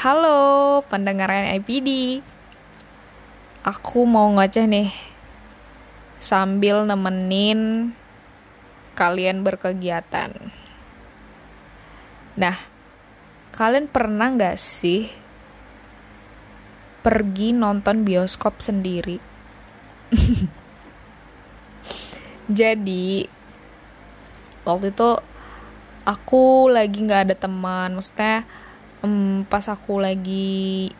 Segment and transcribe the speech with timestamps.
[0.00, 2.24] Halo pendengar NIPD
[3.68, 4.88] Aku mau ngoceh nih.
[6.16, 7.92] Sambil nemenin
[8.96, 10.32] kalian berkegiatan.
[12.32, 12.56] Nah,
[13.52, 15.12] kalian pernah gak sih
[17.04, 19.20] pergi nonton bioskop sendiri?
[22.48, 23.28] Jadi,
[24.64, 25.10] waktu itu
[26.08, 28.00] aku lagi gak ada teman.
[28.00, 28.48] Maksudnya
[29.04, 30.90] um, pas aku lagi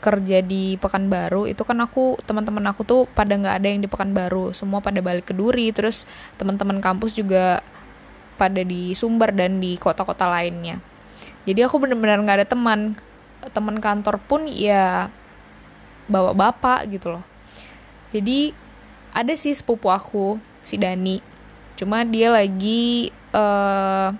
[0.00, 4.54] kerja di Pekanbaru itu kan aku teman-teman aku tuh pada nggak ada yang di Pekanbaru.
[4.54, 6.06] Semua pada balik ke Duri terus
[6.38, 7.58] teman-teman kampus juga
[8.36, 10.78] pada di Sumber dan di kota-kota lainnya.
[11.48, 12.94] Jadi aku benar-benar nggak ada teman.
[13.50, 15.10] Teman kantor pun ya
[16.06, 17.24] bawa bapak gitu loh.
[18.14, 18.54] Jadi
[19.10, 21.18] ada sih sepupu aku si Dani.
[21.74, 24.14] Cuma dia lagi uh,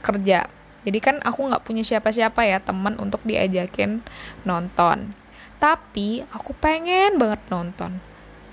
[0.00, 0.48] kerja
[0.86, 4.06] jadi kan aku nggak punya siapa-siapa ya teman untuk diajakin
[4.46, 5.10] nonton.
[5.58, 7.98] Tapi aku pengen banget nonton.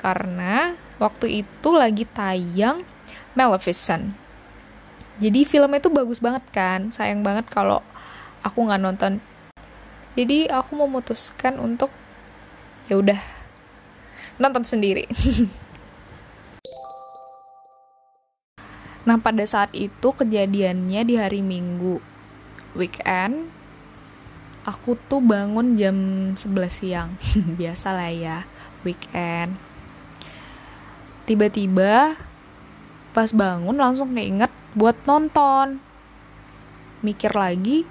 [0.02, 2.82] Karena waktu itu lagi tayang
[3.38, 4.18] Maleficent.
[5.22, 6.90] Jadi filmnya itu bagus banget kan.
[6.90, 7.86] Sayang banget kalau
[8.42, 9.22] aku nggak nonton.
[10.18, 11.94] Jadi aku memutuskan untuk
[12.90, 13.22] ya udah
[14.42, 15.06] nonton sendiri.
[19.06, 22.13] nah pada saat itu kejadiannya di hari Minggu
[22.74, 23.50] weekend
[24.64, 25.98] aku tuh bangun jam
[26.36, 27.10] 11 siang.
[27.60, 28.38] Biasa lah ya
[28.88, 29.60] weekend.
[31.24, 32.16] Tiba-tiba
[33.12, 35.80] pas bangun langsung keinget buat nonton.
[37.04, 37.84] Mikir lagi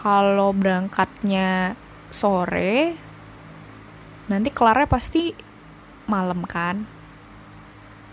[0.00, 1.76] kalau berangkatnya
[2.08, 2.96] sore
[4.28, 5.32] nanti kelarnya pasti
[6.08, 6.84] malam kan.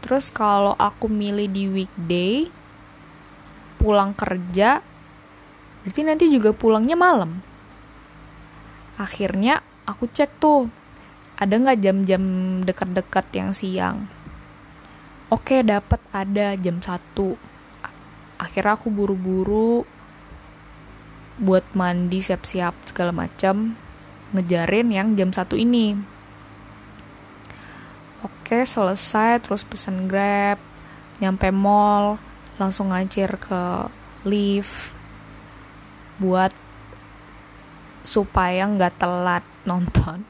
[0.04, 2.52] Terus kalau aku milih di weekday
[3.80, 4.95] pulang kerja
[5.86, 7.46] Berarti nanti juga pulangnya malam.
[8.98, 10.66] Akhirnya aku cek tuh,
[11.38, 12.24] ada nggak jam-jam
[12.66, 14.10] dekat-dekat yang siang.
[15.30, 16.90] Oke, dapat ada jam 1.
[18.42, 19.86] Akhirnya aku buru-buru
[21.38, 23.78] buat mandi siap-siap segala macam
[24.34, 25.94] ngejarin yang jam 1 ini.
[28.26, 30.58] Oke, selesai terus pesen Grab,
[31.22, 32.18] nyampe mall,
[32.58, 33.86] langsung ngacir ke
[34.26, 34.95] lift
[36.22, 36.52] buat
[38.06, 40.22] supaya nggak telat nonton.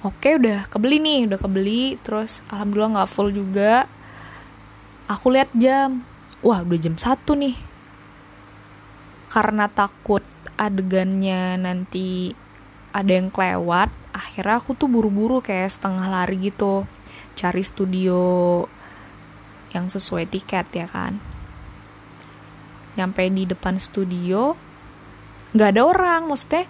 [0.00, 3.84] Oke udah kebeli nih udah kebeli terus alhamdulillah nggak full juga.
[5.06, 6.04] Aku lihat jam
[6.40, 7.54] wah udah jam satu nih.
[9.30, 10.24] Karena takut
[10.58, 12.34] adegannya nanti
[12.90, 16.84] ada yang kelewat akhirnya aku tuh buru-buru kayak setengah lari gitu
[17.38, 18.66] cari studio
[19.70, 21.22] yang sesuai tiket ya kan
[22.98, 24.70] nyampe di depan studio
[25.50, 26.66] nggak ada orang maksudnya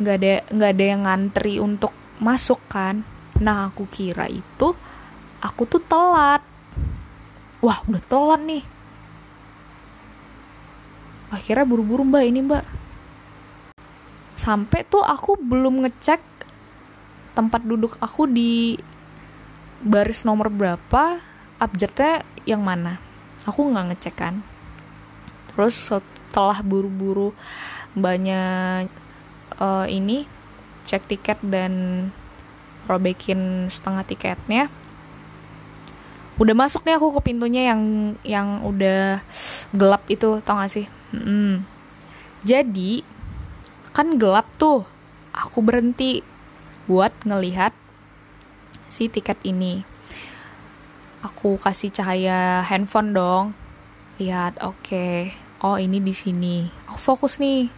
[0.00, 3.06] nggak ada nggak ada yang ngantri untuk masuk kan.
[3.38, 4.74] Nah aku kira itu
[5.38, 6.42] aku tuh telat.
[7.62, 8.64] Wah udah telat nih.
[11.30, 12.64] Akhirnya buru-buru mbak ini mbak.
[14.34, 16.20] Sampai tuh aku belum ngecek
[17.34, 18.78] tempat duduk aku di
[19.82, 21.18] baris nomor berapa
[21.62, 22.98] abjadnya yang mana.
[23.44, 24.53] Aku nggak ngecek kan
[25.54, 27.30] terus setelah buru-buru
[27.94, 28.90] banyak
[29.62, 30.26] uh, ini
[30.84, 32.06] cek tiket dan
[32.90, 34.68] robekin setengah tiketnya
[36.34, 37.82] udah masuk nih aku ke pintunya yang
[38.26, 39.22] yang udah
[39.70, 40.86] gelap itu tau gak sih?
[41.14, 41.62] Hmm.
[42.42, 43.06] jadi
[43.94, 44.82] kan gelap tuh
[45.30, 46.26] aku berhenti
[46.90, 47.70] buat ngelihat
[48.90, 49.86] si tiket ini.
[51.22, 53.44] Aku kasih cahaya handphone dong
[54.18, 54.74] lihat oke.
[54.82, 56.68] okay oh ini di sini.
[56.92, 57.72] Aku fokus nih.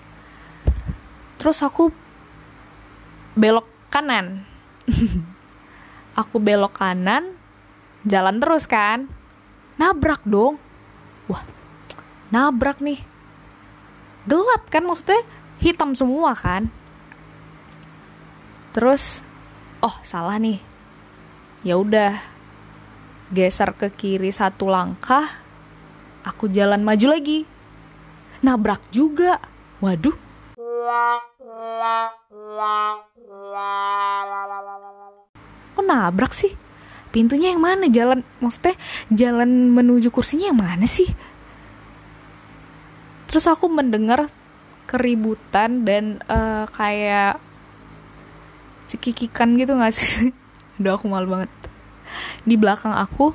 [1.39, 1.95] Terus aku
[3.39, 4.43] belok kanan.
[6.17, 7.37] Aku belok kanan
[8.03, 9.07] jalan terus kan.
[9.79, 10.59] Nabrak dong.
[11.31, 11.45] Wah
[12.35, 12.99] nabrak nih.
[14.27, 15.23] Gelap kan maksudnya?
[15.63, 16.73] Hitam semua kan.
[18.73, 19.21] Terus
[19.85, 20.59] oh salah nih.
[21.63, 22.17] Ya udah
[23.29, 25.27] geser ke kiri satu langkah
[26.23, 27.47] aku jalan maju lagi
[28.45, 29.41] nabrak juga.
[29.81, 30.17] Waduh.
[35.77, 36.53] Kok nabrak sih?
[37.13, 37.89] Pintunya yang mana?
[37.89, 38.77] Jalan, maksudnya
[39.09, 41.09] jalan menuju kursinya yang mana sih?
[43.29, 44.29] Terus aku mendengar
[44.87, 47.41] keributan dan uh, kayak
[48.87, 50.31] cekikikan gitu gak sih?
[50.81, 51.53] Udah aku malu banget.
[52.47, 53.35] Di belakang aku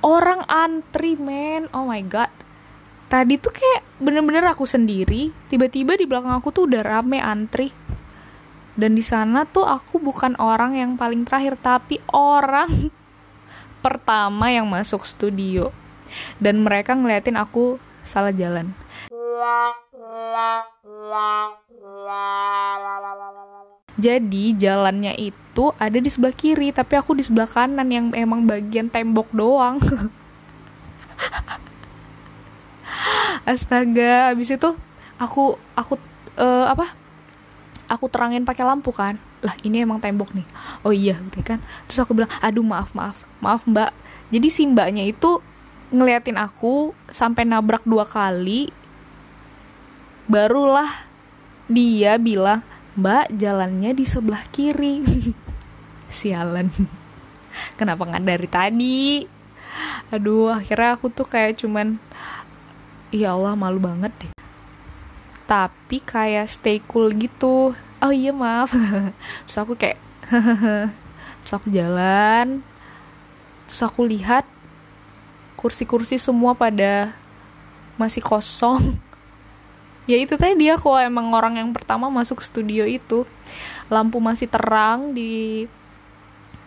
[0.00, 2.39] orang antri men, oh my god
[3.10, 7.74] tadi tuh kayak bener-bener aku sendiri tiba-tiba di belakang aku tuh udah rame antri.
[8.78, 12.70] Dan di sana tuh aku bukan orang yang paling terakhir tapi orang
[13.84, 15.74] pertama yang masuk studio.
[16.38, 18.70] Dan mereka ngeliatin aku salah jalan.
[24.00, 28.88] Jadi jalannya itu ada di sebelah kiri tapi aku di sebelah kanan yang emang bagian
[28.88, 29.76] tembok doang
[33.50, 34.70] astaga abis itu
[35.18, 35.98] aku aku
[36.40, 36.86] uh, apa?
[37.90, 39.18] Aku terangin pakai lampu kan.
[39.42, 40.46] Lah ini emang tembok nih.
[40.86, 41.58] Oh iya gitu kan.
[41.90, 43.90] Terus aku bilang aduh maaf maaf maaf mbak.
[44.30, 45.42] Jadi si mbaknya itu
[45.90, 48.70] ngeliatin aku sampai nabrak dua kali.
[50.30, 50.88] Barulah
[51.66, 52.62] dia bilang
[52.94, 55.02] mbak jalannya di sebelah kiri.
[56.06, 56.70] Sialan.
[57.74, 59.26] Kenapa nggak dari tadi?
[60.14, 61.98] Aduh akhirnya aku tuh kayak cuman
[63.10, 64.32] ya Allah malu banget deh.
[65.46, 67.74] Tapi kayak stay cool gitu.
[68.00, 68.70] Oh iya maaf.
[69.46, 69.98] Terus aku kayak
[71.42, 72.62] terus aku jalan.
[73.66, 74.46] Terus aku lihat
[75.58, 77.14] kursi-kursi semua pada
[77.98, 78.80] masih kosong.
[80.08, 83.22] Ya itu tadi aku emang orang yang pertama masuk studio itu.
[83.86, 85.70] Lampu masih terang di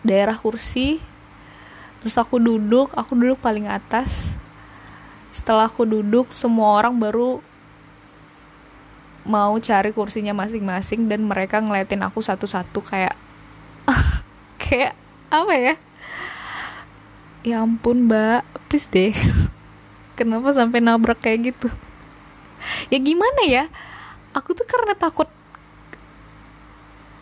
[0.00, 0.96] daerah kursi.
[2.00, 4.40] Terus aku duduk aku duduk paling atas
[5.34, 7.42] setelah aku duduk semua orang baru
[9.26, 13.18] mau cari kursinya masing-masing dan mereka ngeliatin aku satu-satu kayak
[14.62, 14.94] kayak
[15.34, 15.74] apa ya?
[17.42, 19.10] Ya ampun mbak please deh.
[20.18, 21.66] Kenapa sampai nabrak kayak gitu?
[22.94, 23.66] Ya gimana ya?
[24.38, 25.26] Aku tuh karena takut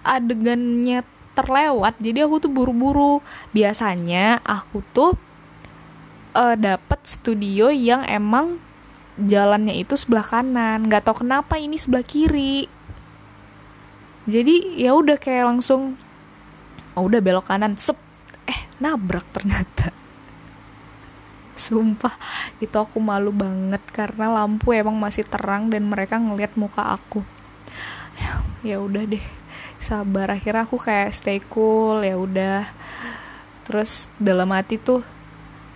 [0.04, 1.00] adegannya
[1.32, 3.24] terlewat jadi aku tuh buru-buru.
[3.56, 5.16] Biasanya aku tuh
[6.36, 8.60] uh, dapet studio yang emang
[9.20, 10.88] jalannya itu sebelah kanan.
[10.88, 12.68] Nggak tau kenapa ini sebelah kiri.
[14.22, 15.98] Jadi ya udah kayak langsung
[16.94, 17.76] oh udah belok kanan.
[17.76, 17.96] Sep.
[18.48, 19.92] Eh nabrak ternyata.
[21.62, 22.16] Sumpah
[22.58, 27.22] itu aku malu banget karena lampu emang masih terang dan mereka ngeliat muka aku.
[28.62, 29.24] Ya udah deh
[29.82, 30.30] sabar.
[30.30, 32.62] Akhirnya aku kayak stay cool ya udah.
[33.66, 35.02] Terus dalam hati tuh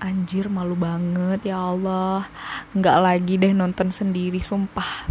[0.02, 2.26] anjir malu banget ya Allah.
[2.72, 5.08] Nggak lagi deh nonton sendiri sumpah.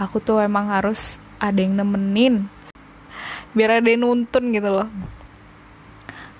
[0.00, 2.46] Aku tuh emang harus ada yang nemenin
[3.52, 4.88] biar ada yang nonton gitu loh.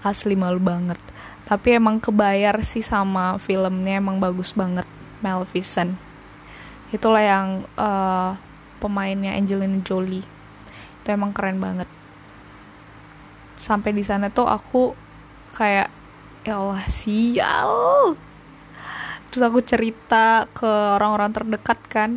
[0.00, 0.99] Asli malu banget.
[1.44, 4.88] Tapi emang kebayar sih sama filmnya emang bagus banget
[5.20, 6.12] Maleficent
[6.93, 8.37] itulah yang uh,
[8.79, 10.23] pemainnya Angelina Jolie.
[11.00, 11.88] Itu emang keren banget.
[13.56, 14.93] Sampai di sana tuh aku
[15.56, 15.88] kayak
[16.43, 17.73] ya Allah sial.
[19.31, 22.11] Terus aku cerita ke orang-orang terdekat kan.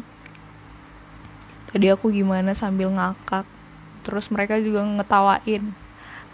[1.71, 3.47] Tadi aku gimana sambil ngakak.
[4.03, 5.71] Terus mereka juga ngetawain.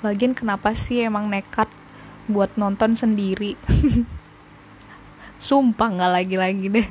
[0.01, 1.69] Lagian kenapa sih emang nekat
[2.25, 3.53] buat nonton sendiri?
[5.45, 6.89] Sumpah nggak lagi-lagi deh.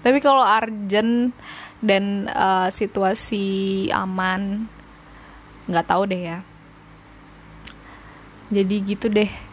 [0.00, 1.36] Tapi kalau Arjen
[1.80, 4.64] dan uh, situasi aman
[5.68, 6.38] nggak tahu deh ya.
[8.50, 9.49] Jadi gitu deh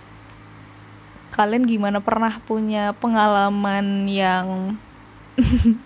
[1.38, 2.02] kalian gimana?
[2.02, 4.74] Pernah punya pengalaman yang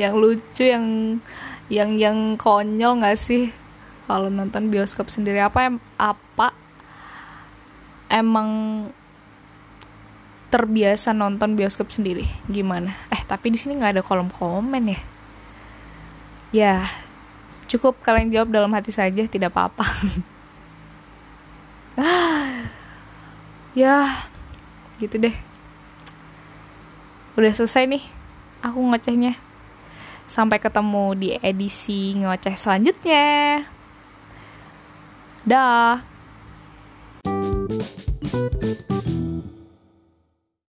[0.00, 1.20] yang lucu yang
[1.68, 3.52] yang yang konyol nggak sih?
[4.08, 6.56] Kalau nonton bioskop sendiri apa em apa
[8.08, 8.48] emang
[10.48, 12.24] terbiasa nonton bioskop sendiri?
[12.48, 12.96] Gimana?
[13.12, 15.00] Eh tapi di sini nggak ada kolom komen ya.
[16.54, 16.74] Ya
[17.66, 19.82] cukup kalian jawab dalam hati saja tidak apa-apa
[23.76, 24.08] ya
[24.96, 25.36] gitu deh.
[27.36, 28.00] Udah selesai nih
[28.64, 29.36] aku ngocehnya
[30.24, 33.60] sampai ketemu di edisi ngoceh selanjutnya.
[35.44, 36.00] Dah